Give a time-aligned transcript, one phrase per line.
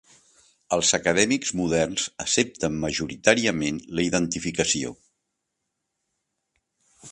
[0.77, 4.97] Els acadèmics moderns accepten majoritàriament la identificació.